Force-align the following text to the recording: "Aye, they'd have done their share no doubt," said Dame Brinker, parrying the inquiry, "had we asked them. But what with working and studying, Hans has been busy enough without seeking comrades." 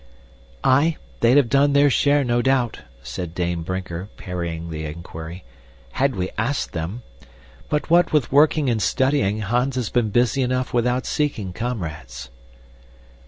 "Aye, 0.63 0.97
they'd 1.19 1.37
have 1.37 1.47
done 1.47 1.73
their 1.73 1.91
share 1.91 2.23
no 2.23 2.41
doubt," 2.41 2.79
said 3.03 3.35
Dame 3.35 3.61
Brinker, 3.61 4.09
parrying 4.17 4.71
the 4.71 4.83
inquiry, 4.83 5.43
"had 5.91 6.15
we 6.15 6.31
asked 6.39 6.71
them. 6.73 7.03
But 7.69 7.91
what 7.91 8.11
with 8.11 8.31
working 8.31 8.67
and 8.67 8.81
studying, 8.81 9.41
Hans 9.41 9.75
has 9.75 9.91
been 9.91 10.09
busy 10.09 10.41
enough 10.41 10.73
without 10.73 11.05
seeking 11.05 11.53
comrades." 11.53 12.31